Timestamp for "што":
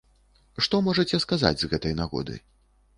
0.67-0.79